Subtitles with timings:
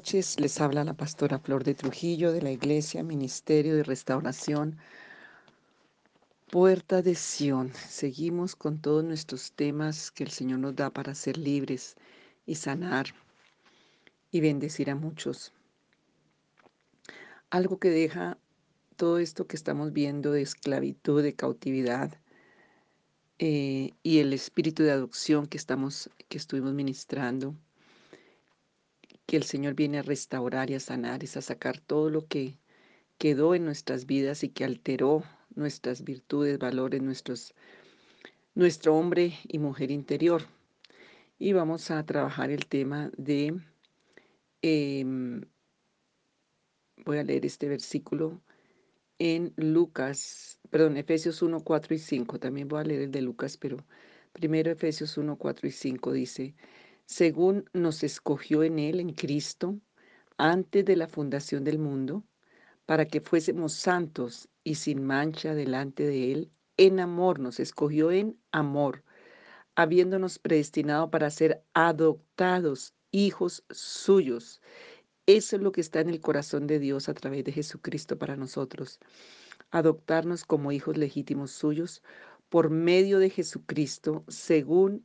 [0.00, 4.78] Noches, les habla la pastora Flor de Trujillo de la Iglesia Ministerio de Restauración
[6.50, 7.70] Puerta de Sión.
[7.74, 11.96] Seguimos con todos nuestros temas que el Señor nos da para ser libres
[12.46, 13.08] y sanar
[14.30, 15.52] y bendecir a muchos.
[17.50, 18.38] Algo que deja
[18.96, 22.18] todo esto que estamos viendo de esclavitud, de cautividad
[23.38, 27.54] eh, y el espíritu de adopción que, estamos, que estuvimos ministrando
[29.30, 32.58] que el Señor viene a restaurar y a sanar, es a sacar todo lo que
[33.16, 35.22] quedó en nuestras vidas y que alteró
[35.54, 37.54] nuestras virtudes, valores, nuestros,
[38.56, 40.42] nuestro hombre y mujer interior.
[41.38, 43.54] Y vamos a trabajar el tema de,
[44.62, 45.42] em,
[47.06, 48.42] voy a leer este versículo
[49.20, 52.40] en Lucas, perdón, Efesios 1, 4 y 5.
[52.40, 53.76] También voy a leer el de Lucas, pero
[54.32, 56.56] primero Efesios 1, 4 y 5 dice,
[57.10, 59.80] según nos escogió en Él, en Cristo,
[60.38, 62.24] antes de la fundación del mundo,
[62.86, 68.38] para que fuésemos santos y sin mancha delante de Él, en amor, nos escogió en
[68.52, 69.02] amor,
[69.74, 74.62] habiéndonos predestinado para ser adoptados hijos suyos.
[75.26, 78.36] Eso es lo que está en el corazón de Dios a través de Jesucristo para
[78.36, 79.00] nosotros.
[79.72, 82.04] Adoptarnos como hijos legítimos suyos
[82.48, 85.04] por medio de Jesucristo, según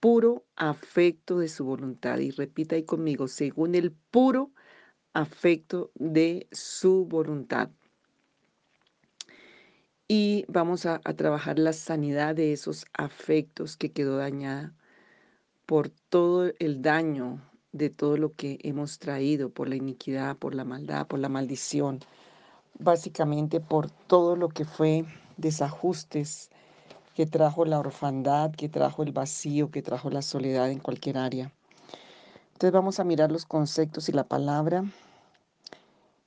[0.00, 2.18] puro afecto de su voluntad.
[2.18, 4.50] Y repita ahí conmigo, según el puro
[5.12, 7.70] afecto de su voluntad.
[10.08, 14.74] Y vamos a, trabajar la sanidad de esos afectos que quedó dañada
[15.64, 17.40] por todo el daño
[17.72, 22.00] de todo lo que hemos traído, por la iniquidad, por la maldad, por la maldición,
[22.78, 25.06] básicamente por todo lo que fue
[25.38, 26.50] desajustes
[27.14, 31.52] que trajo la orfandad, que trajo el vacío, que trajo la soledad en cualquier área.
[32.52, 34.84] Entonces vamos a mirar los conceptos y la palabra.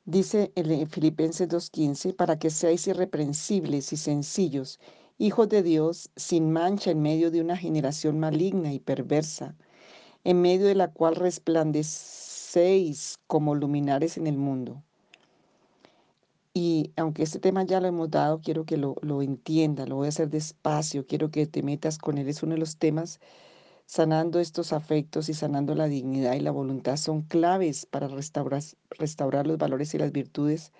[0.05, 4.79] Dice en Filipenses 2.15, para que seáis irreprensibles y sencillos,
[5.17, 9.55] hijos de Dios, sin mancha en medio de una generación maligna y perversa,
[10.23, 14.83] en medio de la cual resplandecéis como luminares en el mundo
[16.57, 20.05] y aunque este tema ya lo hemos dado, quiero que lo, lo entienda, lo voy
[20.05, 22.29] a hacer despacio, quiero que te metas con él.
[22.29, 23.19] Es uno de los temas
[23.85, 29.47] sanando estos afectos y sanando la dignidad y la voluntad son claves para restaurar, restaurar
[29.47, 30.71] los valores y las virtudes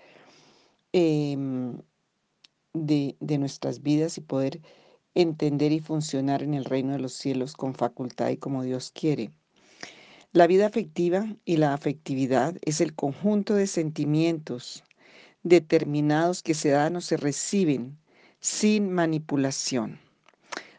[0.94, 1.78] em,
[2.74, 4.62] de, de nuestras vidas y poder
[5.14, 9.32] entender y funcionar en el reino de los cielos con facultad y como Dios quiere.
[10.32, 14.86] La vida afectiva y la afectividad es el conjunto de sentimientos,
[15.46, 17.98] determinados que se dan o se reciben
[18.40, 20.00] sin manipulación.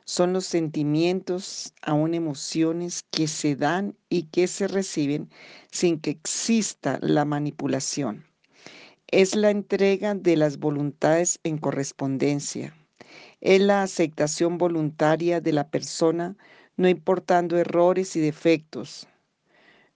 [0.05, 5.31] Son los sentimientos, aún emociones que se dan y que se reciben
[5.71, 8.25] sin que exista la manipulación.
[9.07, 12.75] Es la entrega de las voluntades en correspondencia.
[13.41, 16.37] Es la aceptación voluntaria de la persona,
[16.77, 19.07] no importando errores y defectos,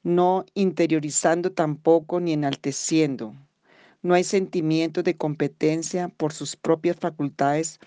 [0.04, 3.34] no interiorizando tampoco ni enalteciendo,
[4.02, 7.78] no hay sentimiento de competencia por sus propias facultades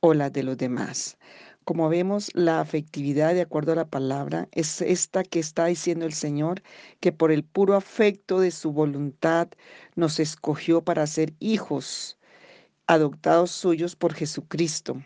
[0.00, 1.16] o las de los demás.
[1.64, 6.12] Como vemos, la afectividad, de acuerdo a la palabra, es esta que está diciendo el
[6.12, 6.62] Señor,
[7.00, 9.48] que por el puro afecto de su voluntad
[9.96, 12.18] nos escogió para ser hijos
[12.86, 15.02] adoptados suyos por Jesucristo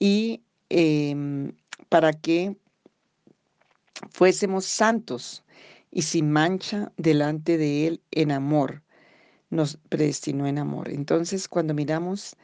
[0.00, 1.52] y em,
[1.88, 2.56] para que
[4.10, 5.44] fuésemos santos
[5.92, 8.82] y sin mancha delante de Él en amor
[9.50, 10.90] nos predestinó en amor.
[10.90, 12.36] Entonces, cuando miramos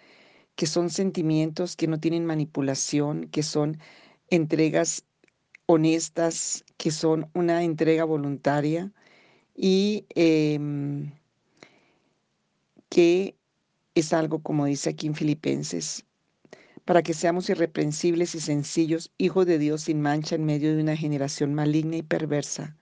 [0.57, 3.79] que son sentimientos que no tienen manipulación, que son
[4.31, 5.05] entregas
[5.67, 8.93] honestas, que son una entrega voluntaria
[9.57, 11.13] y em,
[12.89, 13.37] que
[13.95, 16.05] es algo, como dice aquí en Filipenses,
[16.85, 20.97] para que seamos irreprensibles y sencillos, hijos de Dios sin mancha en medio de una
[20.97, 22.77] generación maligna y perversa,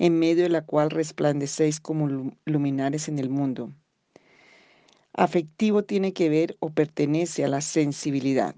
[0.00, 3.70] en medio de la cual resplandecéis como luminares en el mundo.
[5.12, 8.54] Afectivo tiene que ver o pertenece a la sensibilidad.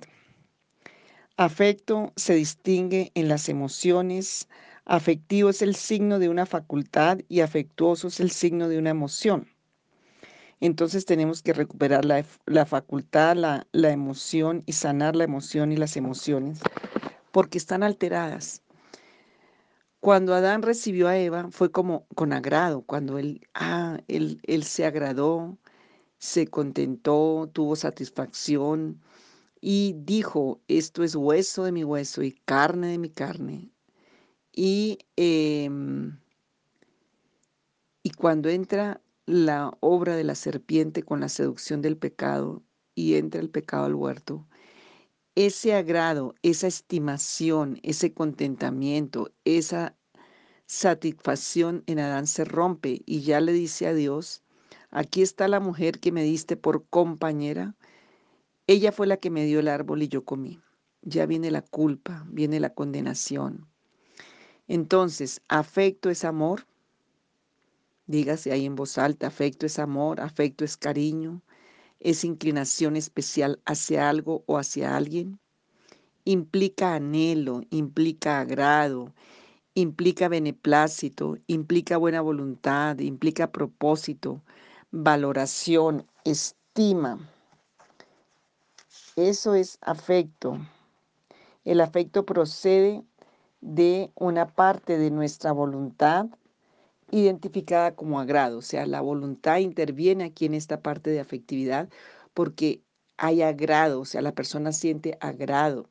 [1.36, 4.48] Afecto se distingue en las emociones.
[4.84, 9.48] Afectivo es el signo de una facultad y afectuoso es el signo de una emoción.
[10.60, 15.96] Entonces tenemos que recuperar la, facultad, la, la emoción y sanar la emoción y las
[15.96, 16.60] emociones
[17.32, 18.62] porque están alteradas.
[20.02, 24.84] Cuando Adán recibió a Eva fue como con agrado, cuando él, ah, él, él se
[24.84, 25.58] agradó,
[26.18, 29.00] se contentó, tuvo satisfacción
[29.60, 33.70] y dijo, esto es hueso de mi hueso y carne de mi carne.
[34.52, 36.18] Y em,
[38.04, 42.62] Y cuando entra la obra de la serpiente con la seducción del pecado
[42.94, 44.46] y entra el pecado al huerto,
[45.34, 49.96] ese agrado, esa estimación, ese contentamiento, esa
[50.66, 54.42] satisfacción en Adán se rompe y ya le dice a Dios,
[54.90, 57.74] aquí está la mujer que me diste por compañera,
[58.66, 60.60] ella fue la que me dio el árbol y yo comí.
[61.02, 63.66] Ya viene la culpa, viene la condenación.
[64.68, 66.64] Entonces, afecto es amor,
[68.06, 71.40] Dígase ahí en voz alta, afecto es amor, afecto es cariño,
[72.02, 75.38] es inclinación especial hacia algo o hacia alguien.
[76.24, 79.12] Implica anhelo, implica agrado,
[79.74, 84.42] implica beneplácito, implica buena voluntad, implica propósito,
[84.90, 87.18] valoración, estima.
[89.16, 90.58] Eso es afecto.
[91.64, 93.04] El afecto procede
[93.60, 96.26] de una parte de nuestra voluntad
[97.12, 101.88] identificada como agrado, o sea, la voluntad interviene aquí en esta parte de afectividad
[102.34, 102.82] porque
[103.18, 105.90] hay agrado, o sea, la persona siente agrado.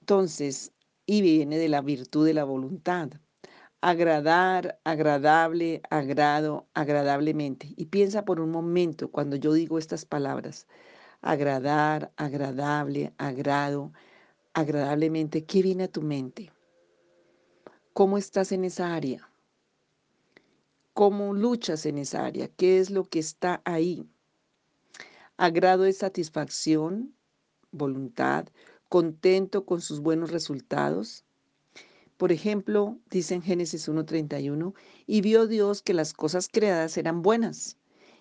[0.00, 0.72] Entonces,
[1.04, 3.10] y viene de la virtud de la voluntad.
[3.80, 7.74] Agradar, agradable, agrado, agradablemente.
[7.76, 10.66] Y piensa por un momento cuando yo digo estas palabras.
[11.20, 13.92] Agradar, agradable, agrado,
[14.54, 15.44] agradablemente.
[15.44, 16.50] ¿Qué viene a tu mente?
[17.92, 19.30] ¿Cómo estás en esa área?
[20.96, 22.48] ¿Cómo luchas en esa área?
[22.48, 24.08] ¿Qué es lo que está ahí?
[25.36, 27.14] Agrado es satisfacción,
[27.70, 28.48] voluntad,
[28.88, 31.26] contento con sus buenos resultados.
[32.16, 34.72] Por ejemplo, dice en Génesis 1.31,
[35.06, 37.76] y vio Dios que las cosas creadas eran buenas,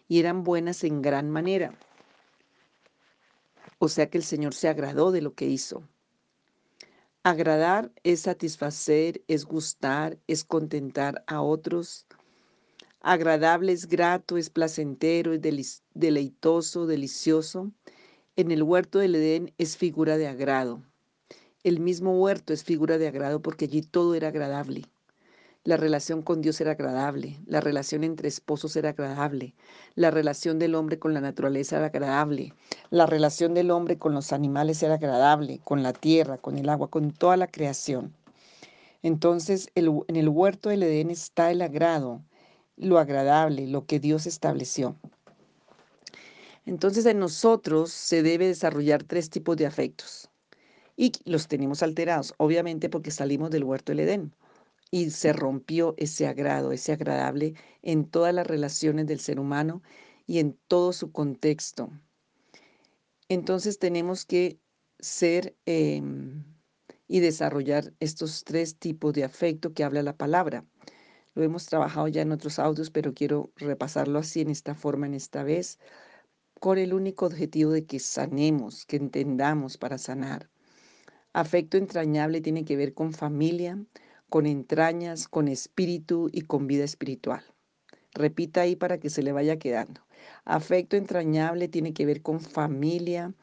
[0.10, 1.80] y eran buenas en gran manera.
[3.80, 5.88] O sea que el Señor se agradó de lo que hizo.
[7.24, 12.06] Agradar es satisfacer, es gustar, es contentar a otros,
[13.08, 17.72] Agradable es grato, es placentero, es deleitoso, delicioso.
[18.36, 20.82] En el huerto del Edén es figura de agrado.
[21.64, 24.86] El mismo huerto es figura de agrado porque allí todo era agradable.
[25.64, 29.54] La relación con Dios era agradable, la relación entre esposos era agradable,
[29.94, 32.56] la relación del hombre con la naturaleza era agradable,
[32.90, 36.90] la relación del hombre con los animales era agradable, con la tierra, con el agua,
[36.90, 38.16] con toda la creación.
[39.04, 42.24] Entonces en el huerto del Edén está el agrado,
[42.78, 44.96] lo agradable, lo que Dios estableció.
[46.66, 50.30] Entonces en nosotros se debe desarrollar tres tipos de afectos
[50.98, 54.36] y los tenemos alterados, obviamente porque salimos del huerto del Edén
[54.92, 59.82] y se rompió ese agrado, ese agradable en todas las relaciones del ser humano
[60.26, 61.90] y en todo su contexto.
[63.30, 64.60] Entonces tenemos que
[65.00, 66.44] ser em,
[67.08, 70.66] y desarrollar estos tres tipos de afecto que habla la palabra.
[71.36, 75.14] Lo hemos trabajado ya en otros audios, pero quiero repasarlo así en esta forma, en
[75.14, 75.80] esta vez,
[76.62, 80.50] con el único objetivo de que sanemos, que entendamos para sanar.
[81.34, 83.78] Afecto entrañable tiene que ver con familia,
[84.30, 87.44] con entrañas, con espíritu y con vida espiritual.
[88.14, 90.02] Repita ahí para que se le vaya quedando.
[90.46, 93.34] Afecto entrañable tiene que ver con familia,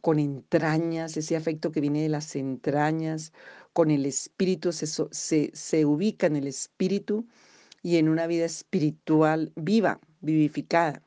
[0.00, 3.32] con entrañas, ese afecto que viene de las entrañas,
[3.74, 7.26] con el espíritu, se, se, se ubica en el espíritu
[7.82, 11.02] y en una vida espiritual viva, vivificada.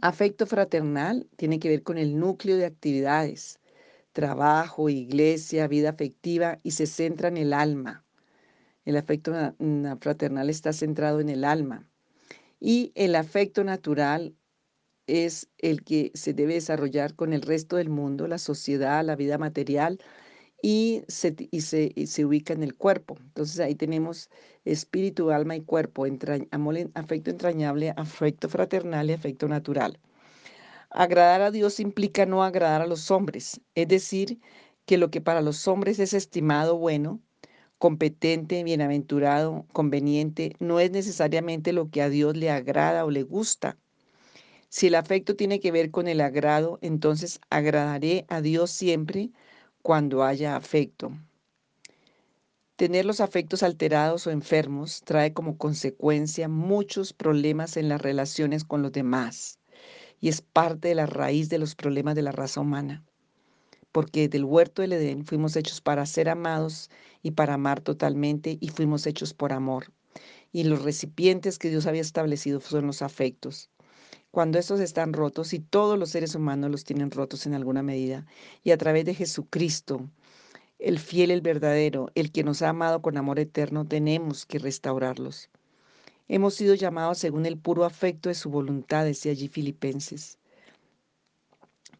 [0.00, 3.60] Afecto fraternal tiene que ver con el núcleo de actividades,
[4.12, 8.04] trabajo, iglesia, vida afectiva y se centra en el alma.
[8.84, 9.32] El afecto
[10.00, 11.88] fraternal está centrado en el alma.
[12.60, 14.34] Y el afecto natural
[15.06, 19.38] es el que se debe desarrollar con el resto del mundo, la sociedad, la vida
[19.38, 19.98] material
[20.66, 23.18] y se, y se, se ubica en el cuerpo.
[23.20, 24.30] Entonces ahí tenemos
[24.64, 26.06] espíritu, alma y cuerpo,
[26.94, 30.00] afecto entrañable, afecto fraternal y afecto natural.
[30.88, 34.40] Agradar a Dios implica no agradar a los hombres, es decir,
[34.86, 37.20] que lo que para los hombres es estimado bueno,
[37.76, 43.76] competente, bienaventurado, conveniente, no es necesariamente lo que a Dios le agrada o le gusta.
[44.70, 49.30] Si el afecto tiene que ver con el agrado, entonces agradaré a Dios siempre
[49.84, 51.12] cuando haya afecto.
[52.74, 58.80] Tener los afectos alterados o enfermos trae como consecuencia muchos problemas en las relaciones con
[58.80, 59.58] los demás
[60.18, 63.04] y es parte de la raíz de los problemas de la raza humana.
[63.92, 66.88] Porque del huerto del Edén fuimos hechos para ser amados
[67.22, 69.92] y para amar totalmente y fuimos hechos por amor.
[70.50, 73.68] Y los recipientes que Dios había establecido son los afectos
[74.34, 78.26] cuando estos están rotos y todos los seres humanos los tienen rotos en alguna medida,
[78.64, 80.10] y a través de Jesucristo,
[80.80, 85.50] el fiel, el verdadero, el que nos ha amado con amor eterno, tenemos que restaurarlos.
[86.26, 90.36] Hemos sido llamados según el puro afecto de su voluntad, decía allí Filipenses.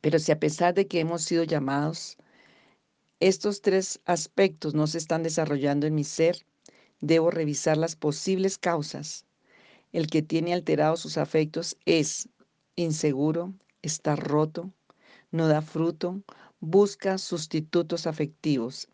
[0.01, 2.17] Pero si a pesar de que hemos sido llamados,
[3.21, 6.45] estos tres aspectos no se están desarrollando en mi ser,
[7.01, 9.25] debo revisar las posibles causas.
[9.95, 12.29] El que tiene alterados sus afectos es
[12.75, 14.73] inseguro, está roto,
[15.31, 16.21] no da fruto,
[16.59, 18.89] busca sustitutos afectivos.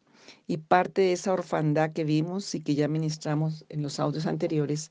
[0.47, 4.91] Y parte de esa orfandad que vimos y que ya ministramos en los audios anteriores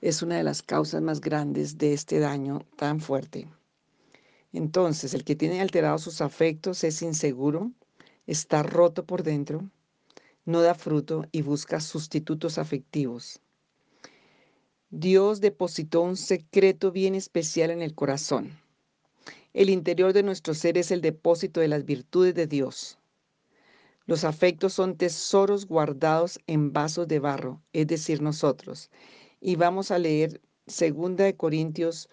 [0.00, 3.46] es una de las causas más grandes de este daño tan fuerte.
[4.52, 7.70] Entonces, el que tiene alterados sus afectos es inseguro,
[8.26, 9.70] está roto por dentro,
[10.44, 13.40] no da fruto y busca sustitutos afectivos.
[14.90, 18.56] Dios depositó un secreto bien especial en el corazón.
[19.52, 22.96] El interior de nuestro ser es el depósito de las virtudes de Dios.
[24.06, 28.88] Los afectos son tesoros guardados en vasos de barro, es decir, nosotros.
[29.40, 32.08] Y vamos a leer 2 Corintios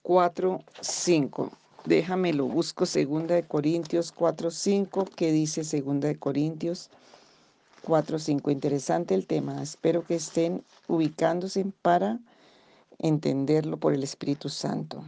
[0.00, 1.52] 4, 5.
[1.84, 5.04] Déjame lo busco 2 Corintios 4, 5.
[5.14, 7.04] ¿Qué dice 2 Corintios 4,
[7.84, 8.50] 5?
[8.50, 9.62] Interesante el tema.
[9.62, 12.18] Espero que estén ubicándose para
[12.98, 15.04] entenderlo por el Espíritu Santo.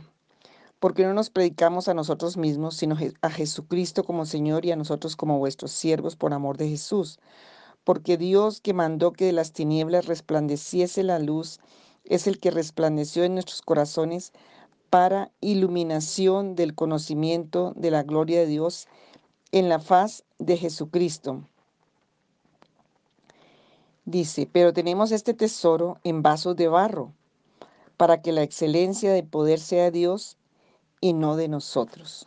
[0.78, 5.16] Porque no nos predicamos a nosotros mismos, sino a Jesucristo como Señor y a nosotros
[5.16, 7.18] como vuestros siervos por amor de Jesús.
[7.84, 11.60] Porque Dios que mandó que de las tinieblas resplandeciese la luz,
[12.04, 14.32] es el que resplandeció en nuestros corazones
[14.90, 18.86] para iluminación del conocimiento de la gloria de Dios
[19.50, 21.42] en la faz de Jesucristo.
[24.06, 27.12] Dice, pero tenemos este tesoro en vasos de barro,
[27.98, 30.38] para que la excelencia de poder sea Dios
[31.00, 32.26] y no de nosotros.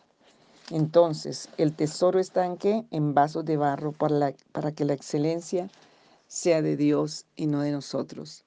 [0.70, 2.86] Entonces, el tesoro está en qué?
[2.92, 5.72] En vasos de barro, para, para que la excelencia
[6.28, 8.46] sea de Dios y no de nosotros.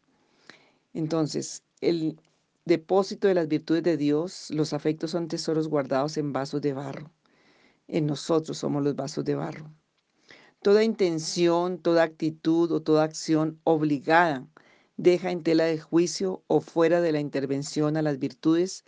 [0.95, 2.17] Entonces, el,
[2.65, 7.11] depósito de las virtudes de Dios, los afectos son tesoros guardados en vasos de barro.
[7.89, 9.71] En nosotros somos los vasos de barro.
[10.63, 14.47] Toda intención, toda actitud o toda acción obligada
[14.97, 18.85] deja en tela de juicio o fuera de la intervención a las virtudes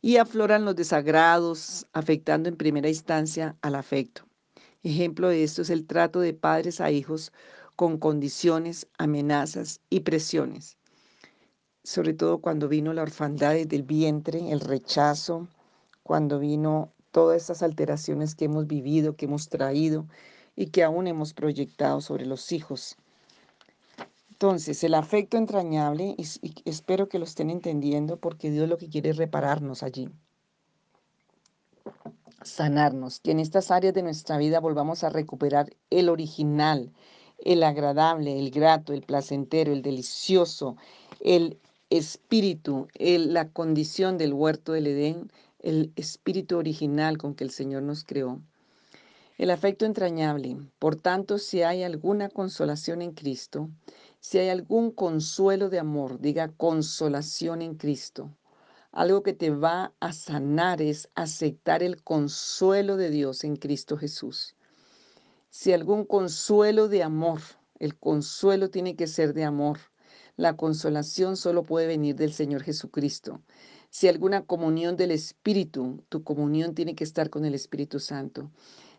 [0.00, 4.26] y afloran los desagrados, afectando en primera instancia al afecto.
[4.82, 7.32] Ejemplo de esto es el trato de padres a hijos
[7.76, 10.78] con condiciones, amenazas y presiones
[11.82, 15.48] sobre todo cuando vino la orfandad del vientre, el rechazo,
[16.02, 20.06] cuando vino todas esas alteraciones que hemos vivido, que hemos traído
[20.56, 22.96] y que aún hemos proyectado sobre los hijos.
[24.30, 26.24] Entonces, el afecto entrañable, y,
[26.64, 30.08] espero que lo estén entendiendo porque Dios lo que quiere es repararnos allí,
[32.42, 36.90] sanarnos, que en estas áreas de nuestra vida volvamos a recuperar el original,
[37.44, 40.76] el agradable, el grato, el placentero, el delicioso,
[41.20, 41.58] el
[41.90, 48.04] espíritu, la condición del huerto del Edén, el espíritu original con que el Señor nos
[48.04, 48.40] creó.
[49.40, 50.58] El afecto entrañable.
[50.78, 53.70] Por tanto, si hay alguna consolación en Cristo,
[54.18, 58.36] si hay algún consuelo de amor, diga consolación en Cristo.
[58.92, 64.56] Algo que te va a sanar es aceptar el consuelo de Dios en Cristo Jesús.
[65.48, 67.40] Si algún consuelo de amor,
[67.78, 69.78] el consuelo tiene que ser de amor.
[70.40, 73.42] La consolación solo puede venir del Señor Jesucristo.
[73.90, 78.50] Si alguna comunión del Espíritu, tu comunión tiene que estar con el Espíritu Santo.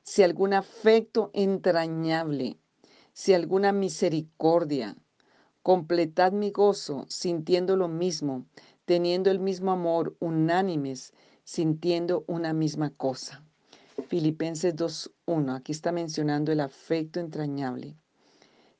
[0.03, 2.59] Si algún afecto entrañable,
[3.13, 4.95] si alguna misericordia,
[5.63, 8.45] completad mi gozo sintiendo lo mismo,
[8.85, 11.11] teniendo el mismo amor, unánimes,
[11.43, 13.43] sintiendo una misma cosa.
[14.09, 17.97] Filipenses 2.1, aquí está mencionando el afecto entrañable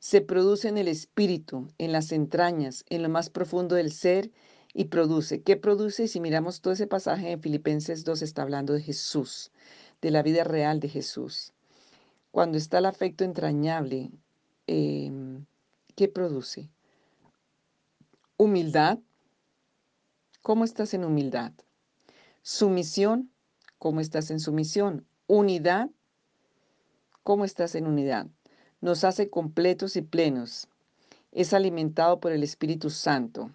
[0.01, 4.31] se produce en el espíritu, en las entrañas, en lo más profundo del ser
[4.73, 5.43] y produce.
[5.43, 6.07] ¿Qué produce?
[6.07, 9.51] Si miramos todo ese pasaje en Filipenses 2 está hablando de Jesús,
[10.01, 11.53] de la vida real de Jesús.
[12.31, 14.09] Cuando está el afecto entrañable,
[14.65, 15.45] em,
[15.95, 16.67] ¿qué produce?
[18.37, 18.97] Humildad.
[20.41, 21.53] ¿Cómo estás en humildad?
[22.41, 23.31] Sumisión.
[23.77, 25.05] ¿Cómo estás en sumisión?
[25.27, 25.91] Unidad.
[27.21, 28.25] ¿Cómo estás en unidad?
[28.81, 30.67] Nos hace completos y plenos.
[31.31, 33.51] Es alimentado por el Espíritu Santo.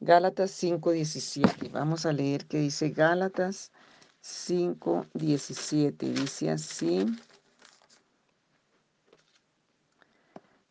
[0.00, 1.68] Gálatas 5:17.
[1.68, 3.70] Vamos a leer qué dice Gálatas
[4.20, 6.12] 5:17.
[6.12, 7.06] Dice así.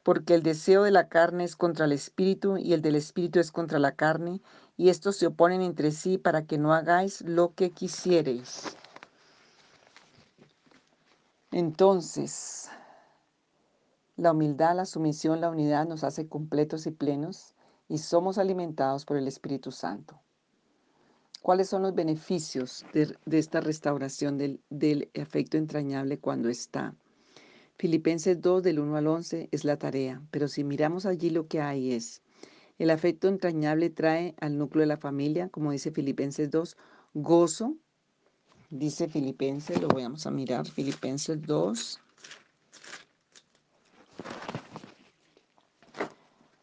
[0.03, 3.51] Porque el deseo de la carne es contra el espíritu y el del espíritu es
[3.51, 4.41] contra la carne,
[4.75, 8.75] y estos se oponen entre sí para que no hagáis lo que quisiereis.
[11.51, 12.69] Entonces,
[14.15, 17.55] la humildad, la sumisión, la unidad nos hace completos y plenos
[17.87, 20.19] y somos alimentados por el Espíritu Santo.
[21.41, 26.93] ¿Cuáles son los beneficios de, esta restauración del, del afecto entrañable cuando está?
[27.77, 31.59] Filipenses 2 del 1 al 11 es la tarea, pero si miramos allí lo que
[31.61, 32.21] hay es,
[32.77, 36.77] el afecto entrañable trae al núcleo de la familia, como dice Filipenses 2,
[37.15, 37.75] gozo,
[38.69, 41.99] dice Filipenses, lo vamos a mirar, Filipenses 2.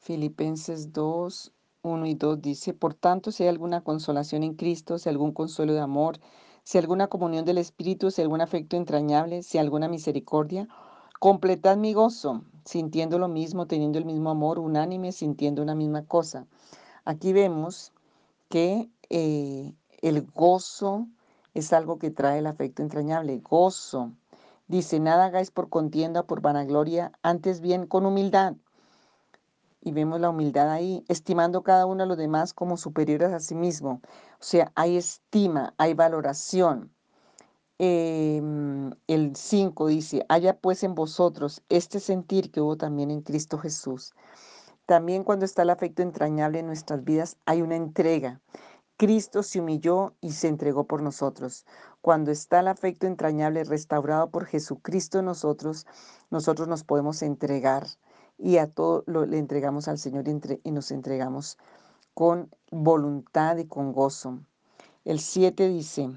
[0.08, 5.10] Filipenses 2, 1 y 2 dice, por tanto, si hay alguna consolación en Cristo, si
[5.10, 6.18] algún consuelo de amor,
[6.64, 10.66] si alguna comunión del Espíritu, si algún afecto entrañable, si alguna misericordia,
[11.20, 16.46] completad mi gozo, sintiendo lo mismo, teniendo el mismo amor, unánime, sintiendo una misma cosa.
[17.04, 17.92] Aquí vemos
[18.48, 21.06] que eh, el gozo
[21.52, 24.12] es algo que trae el afecto entrañable, gozo.
[24.68, 28.54] Dice, nada hagáis por contienda, por vanagloria, antes bien con humildad
[29.88, 33.54] y vemos la humildad ahí, estimando cada uno a los demás como superiores a sí
[33.54, 34.02] mismo.
[34.34, 36.92] O sea, hay estima, hay valoración.
[37.78, 43.56] Em, el 5 dice, haya pues en vosotros este sentir que hubo también en Cristo
[43.58, 44.14] Jesús.
[44.84, 48.40] También cuando está el afecto entrañable en nuestras vidas, hay una entrega.
[48.98, 51.64] Cristo se humilló y se entregó por nosotros.
[52.02, 55.86] Cuando está el afecto entrañable restaurado por Jesucristo en nosotros,
[56.30, 57.86] nosotros nos podemos entregar
[58.38, 61.58] y a todo lo, le entregamos al Señor y, nos entregamos
[62.14, 64.38] con voluntad y con gozo.
[65.04, 66.10] El 7 dice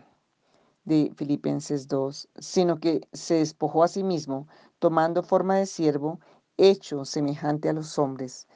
[0.85, 4.47] de Filipenses 2, sino que se despojó a sí mismo,
[4.79, 6.19] tomando forma de siervo,
[6.57, 8.47] hecho semejante a los hombres.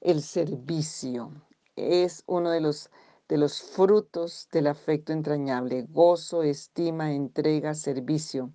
[0.00, 1.30] El servicio
[1.76, 2.90] es uno de los,
[3.28, 8.50] de los frutos del afecto entrañable, gozo, estima, entrega, servicio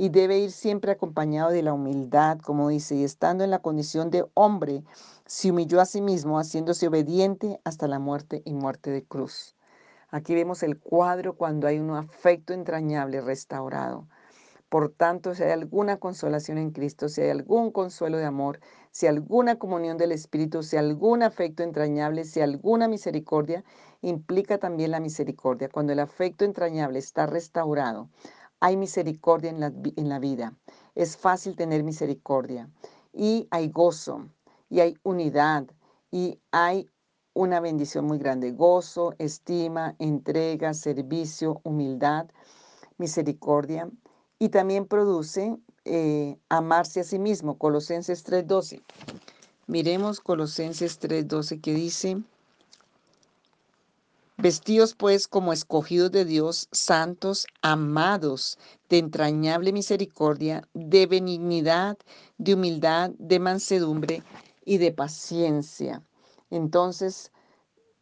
[0.00, 4.10] y debe ir siempre acompañado de la humildad, como dice, y estando en la condición
[4.10, 4.82] de hombre,
[5.26, 9.54] se humilló a sí mismo, haciéndose obediente hasta la muerte y muerte de cruz.
[10.08, 14.08] Aquí vemos el cuadro cuando hay un afecto entrañable restaurado.
[14.70, 18.60] Por tanto, si hay alguna consolación en Cristo, si hay algún consuelo de amor,
[18.92, 23.64] si hay alguna comunión del Espíritu, si hay algún afecto entrañable, si hay alguna misericordia,
[24.00, 25.68] implica también la misericordia.
[25.68, 28.08] Cuando el afecto entrañable está restaurado,
[28.60, 30.54] hay misericordia en la, vida.
[30.94, 32.68] Es fácil tener misericordia.
[33.12, 34.28] Y hay gozo,
[34.68, 35.66] y hay unidad,
[36.10, 36.88] y hay
[37.32, 38.52] una bendición muy grande.
[38.52, 42.28] Gozo, estima, entrega, servicio, humildad,
[42.98, 43.90] misericordia.
[44.38, 47.58] Y también produce eh, amarse a sí mismo.
[47.58, 48.82] Colosenses 3.12.
[49.66, 52.22] Miremos Colosenses 3.12 que dice,
[54.42, 61.98] Vestidos pues como escogidos de Dios, santos, amados, de entrañable misericordia, de benignidad,
[62.38, 64.22] de humildad, de mansedumbre
[64.64, 66.02] y de paciencia.
[66.48, 67.32] Entonces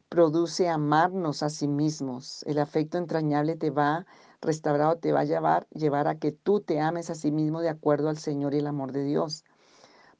[0.09, 2.44] produce amarnos a sí mismos.
[2.44, 4.07] El afecto entrañable te va
[4.40, 7.70] restaurado, te va a llevar, llevar a que tú te ames a sí mismo de
[7.70, 9.44] acuerdo al Señor y el amor de Dios.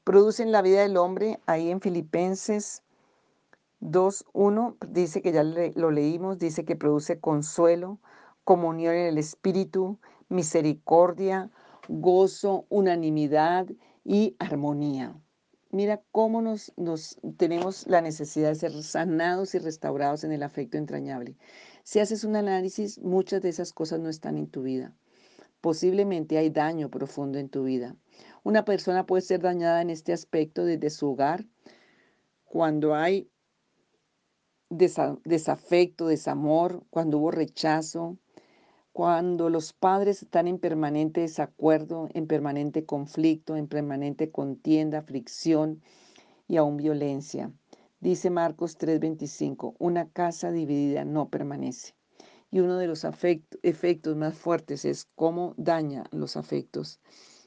[0.03, 2.83] Produce en la vida del hombre, ahí en Filipenses
[3.81, 7.99] 2.1 dice que ya lo leímos, dice que produce consuelo,
[8.43, 11.49] comunión en el espíritu, misericordia,
[11.87, 13.67] gozo, unanimidad
[14.03, 15.15] y armonía.
[15.71, 20.77] Mira cómo nos, nos, tenemos la necesidad de ser sanados y restaurados en el afecto
[20.77, 21.37] entrañable.
[21.83, 24.95] Si haces un análisis, muchas de esas cosas no están en tu vida.
[25.61, 27.95] Posiblemente hay daño profundo en tu vida.
[28.43, 31.45] Una persona puede ser dañada en este aspecto desde su hogar,
[32.45, 33.29] cuando hay
[34.69, 38.17] desafecto, desamor, cuando hubo rechazo,
[38.93, 45.81] cuando los padres están en permanente desacuerdo, en permanente conflicto, en permanente contienda, fricción
[46.47, 47.51] y aún violencia.
[48.01, 51.95] Dice Marcos 3:25, una casa dividida no permanece.
[52.51, 56.99] Y uno de los efectos más fuertes es cómo daña los afectos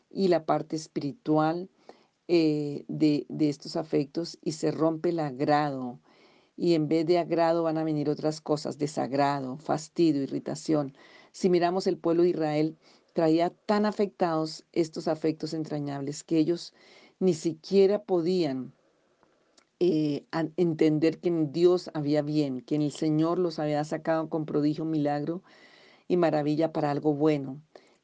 [0.09, 1.69] y la parte espiritual
[2.29, 5.99] eh, de, de estos afectos y se rompe el agrado,
[6.62, 10.94] y en vez de agrado van a venir otras cosas, desagrado, fastidio, irritación.
[11.33, 12.79] Si miramos el pueblo de Israel,
[13.14, 16.72] traía tan afectados estos afectos entrañables que ellos
[17.18, 18.72] ni siquiera podían
[19.81, 20.25] eh,
[20.57, 24.85] entender que en Dios había bien, que en el Señor los había sacado con prodigio,
[24.85, 25.42] milagro
[26.07, 27.61] y maravilla para algo bueno.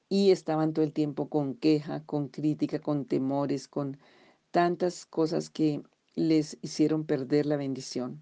[0.08, 3.98] Y estaban todo el tiempo con queja, con crítica, con temores, con
[4.50, 5.80] tantas cosas que
[6.16, 8.20] les hicieron perder la bendición.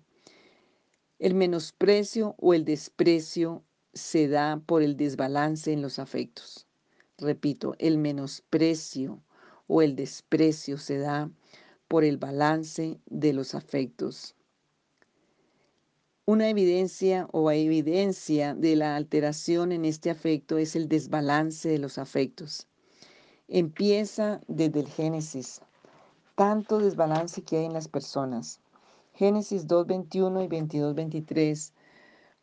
[1.19, 3.63] El menosprecio o el desprecio
[3.95, 6.67] se da por el desbalance en los afectos.
[7.17, 9.23] Repito, el menosprecio
[9.67, 11.31] o el desprecio se da
[11.89, 14.35] por el balance de los afectos.
[16.27, 21.97] Una evidencia o evidencia de la alteración en este afecto es el desbalance de los
[21.97, 22.67] afectos.
[23.49, 25.63] Empieza desde el Génesis.
[26.35, 28.61] Tanto desbalance que hay en las personas.
[29.17, 31.73] Génesis 2.21 y 22.23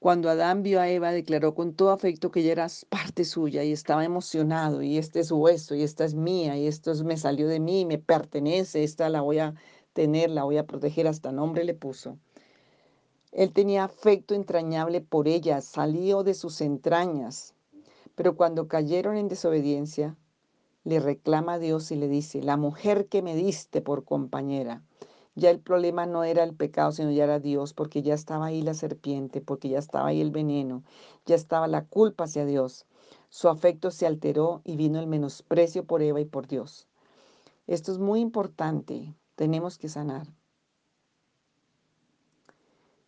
[0.04, 3.72] cuando Adán vio a Eva, declaró con todo afecto que ella era parte suya y
[3.72, 7.48] estaba emocionado y este es su hueso y esta es mía y esto me salió
[7.48, 9.54] de mí, me pertenece, esta la voy a
[9.94, 12.18] tener, la voy a proteger, hasta nombre le puso.
[13.32, 17.54] Él tenía afecto entrañable por ella, salió de sus entrañas,
[18.16, 20.18] pero cuando cayeron en desobediencia,
[20.84, 24.84] le reclama a Dios y le dice, la mujer que me diste por compañera,
[25.36, 28.62] ya el problema no era el pecado, sino ya era Dios, porque ya estaba ahí
[28.62, 30.84] la serpiente, porque ya estaba ahí el veneno,
[31.26, 32.86] ya estaba la culpa hacia Dios.
[33.30, 36.88] Su afecto se alteró y vino el menosprecio por Eva y por Dios.
[37.66, 40.28] Esto es muy importante, tenemos que sanar.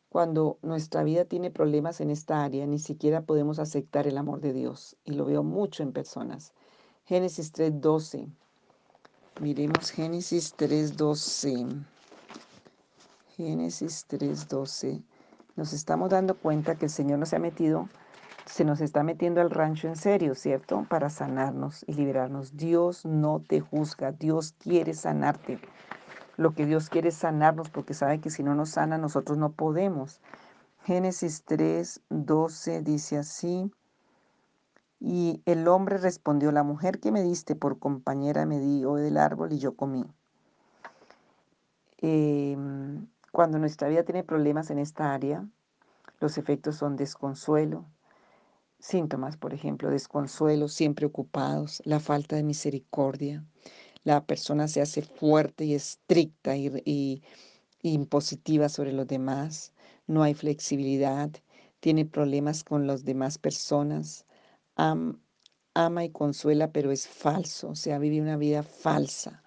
[0.09, 4.53] Cuando nuestra vida tiene problemas en esta área, ni siquiera podemos aceptar el amor de
[4.53, 4.95] Dios.
[5.03, 6.53] Y lo veo mucho en personas.
[7.03, 8.29] Génesis 3.12.
[9.41, 11.85] Miremos Génesis 3.12.
[13.35, 15.03] Génesis 3:12,
[15.57, 17.89] nos estamos dando cuenta que el Señor nos ha metido,
[18.45, 20.85] se nos está metiendo al rancho en serio, ¿cierto?
[20.89, 22.55] Para sanarnos y liberarnos.
[22.55, 25.59] Dios no te juzga, Dios quiere sanarte.
[26.37, 29.51] Lo que Dios quiere es sanarnos porque sabe que si no nos sana nosotros no
[29.51, 30.21] podemos.
[30.83, 33.69] Génesis 3:12 dice así.
[35.01, 39.51] Y el hombre respondió, la mujer que me diste por compañera me dio del árbol
[39.51, 40.05] y yo comí.
[41.97, 42.57] Eh,
[43.35, 45.45] cuando nuestra vida tiene problemas en esta área,
[46.21, 47.85] los efectos son desconsuelo,
[48.79, 53.43] síntomas, por ejemplo, desconsuelo, siempre ocupados, la falta de misericordia,
[54.05, 57.21] la persona se hace fuerte y estricta y,
[57.81, 59.73] impositiva sobre los demás,
[60.07, 61.29] no hay flexibilidad,
[61.81, 64.25] tiene problemas con las demás personas,
[64.77, 69.43] ama y consuela, pero es falso, o sea, vive una vida falsa.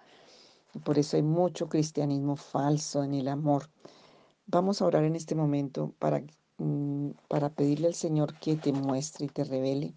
[0.78, 3.68] Por eso hay mucho cristianismo falso en el amor.
[4.46, 6.22] Vamos a orar en este momento para,
[6.58, 9.94] mm, para pedirle al Señor que te muestre y te revele,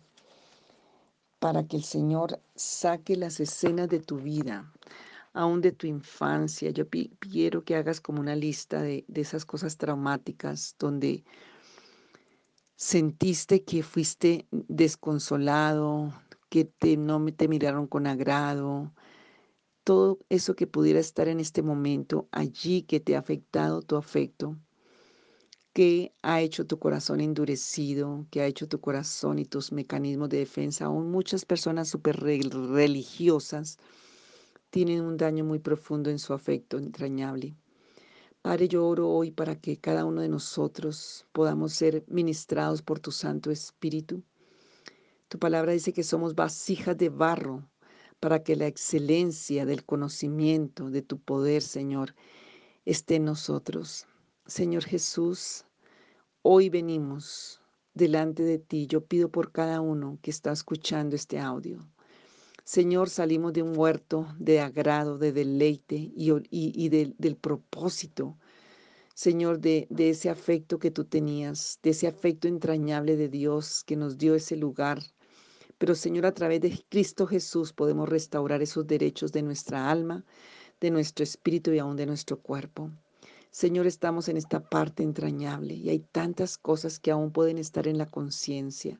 [1.39, 4.71] para que el Señor saque las escenas de tu vida,
[5.33, 6.71] aún de tu infancia.
[6.71, 6.85] Yo
[7.19, 11.23] quiero que hagas como una lista de, de esas cosas traumáticas donde
[12.75, 16.11] sentiste que fuiste desconsolado,
[16.49, 18.91] que te, no te miraron con agrado,
[19.83, 24.57] todo eso que pudiera estar en este momento allí que te ha afectado tu afecto,
[25.73, 30.39] que ha hecho tu corazón endurecido, que ha hecho tu corazón y tus mecanismos de
[30.39, 30.85] defensa.
[30.85, 33.77] Aún muchas personas súper religiosas
[34.69, 37.55] tienen un daño muy profundo en su afecto entrañable.
[38.41, 43.11] Padre, yo oro hoy para que cada uno de nosotros podamos ser ministrados por tu
[43.11, 44.23] Santo Espíritu.
[45.27, 47.70] Tu palabra dice que somos vasijas de barro
[48.21, 52.13] para que la excelencia del conocimiento de tu poder, Señor,
[52.85, 54.05] esté en nosotros.
[54.45, 55.65] Señor Jesús,
[56.43, 57.61] hoy venimos
[57.95, 58.85] delante de ti.
[58.85, 61.79] Yo pido por cada uno que está escuchando este audio.
[62.63, 68.37] Señor, salimos de un huerto de agrado, de deleite y, del propósito,
[69.15, 73.95] Señor, de, de ese afecto que tú tenías, de ese afecto entrañable de Dios que
[73.95, 75.01] nos dio ese lugar
[75.81, 80.23] pero Señor, a través de Cristo Jesús podemos restaurar esos derechos de nuestra alma,
[80.79, 82.91] de nuestro espíritu y aún de nuestro cuerpo.
[83.49, 87.97] Señor, estamos en esta parte entrañable y hay tantas cosas que aún pueden estar en
[87.97, 88.99] la conciencia.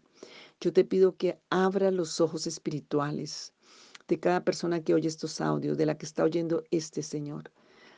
[0.59, 3.53] Yo te pido que abra los ojos espirituales
[4.07, 7.51] de cada persona que oye estos audios, de la que está oyendo este Señor,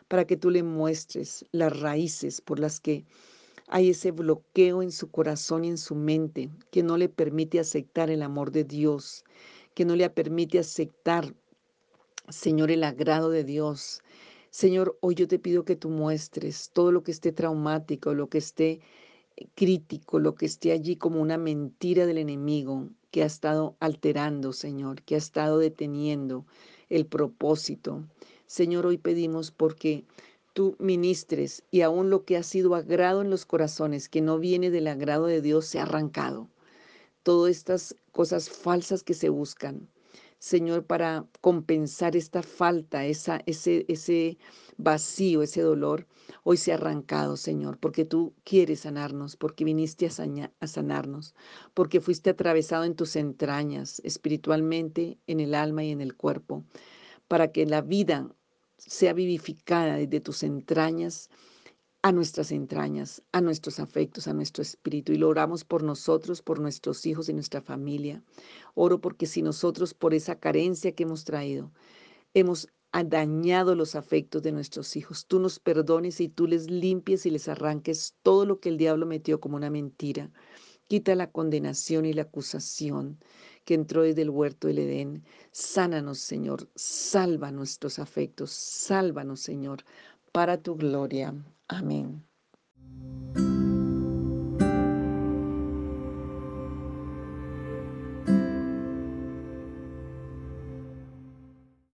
[0.10, 3.06] para que tú le muestres las raíces por las que
[3.68, 8.10] hay ese bloqueo en su corazón y en su mente que no le permite aceptar
[8.10, 9.24] el amor de Dios,
[9.74, 11.34] que no le permite aceptar,
[12.30, 14.02] Señor, el agrado de Dios.
[14.50, 18.38] Señor, hoy yo te pido que tú muestres todo lo que esté traumático, lo que
[18.38, 18.82] esté
[19.36, 24.54] eh, crítico, lo que esté allí como una mentira del enemigo que ha estado alterando,
[24.54, 26.46] Señor, que ha estado deteniendo
[26.90, 28.04] el propósito.
[28.46, 30.04] Señor, hoy pedimos porque
[30.54, 34.72] tú ministres y aún lo que ha sido agrado en los corazones, que no viene
[34.72, 36.50] del agrado de Dios, se ha arrancado.
[37.24, 39.90] Todas estas cosas falsas que se buscan,
[40.44, 44.38] Señor, para compensar esta falta, esa, ese, ese
[44.76, 46.06] vacío, ese dolor,
[46.44, 51.34] hoy se ha arrancado, Señor, porque tú quieres sanarnos, porque viniste a, a sanarnos,
[51.74, 56.66] porque fuiste atravesado en tus entrañas, espiritualmente, en el alma y en el cuerpo,
[57.30, 58.30] para que la vida
[58.88, 61.30] sea vivificada desde tus entrañas
[62.04, 65.14] a nuestras entrañas, a nuestros afectos, a nuestro espíritu.
[65.14, 68.22] Y lo oramos por nosotros, por nuestros hijos y nuestra familia.
[68.76, 71.72] Oro porque si nosotros, por esa carencia que hemos traído,
[72.34, 72.68] hemos
[73.06, 77.48] dañado los afectos de nuestros hijos, tú nos perdones y tú les limpies y les
[77.48, 80.30] arranques todo lo que el diablo metió como una mentira.
[80.90, 83.18] Quita la condenación y la acusación
[83.66, 85.24] que entró desde el huerto del Edén.
[85.52, 86.70] Sánanos, Señor.
[86.76, 88.52] Salva nuestros afectos.
[88.52, 89.84] Sálvanos, Señor,
[90.32, 91.34] para tu gloria.
[91.68, 92.24] Amén.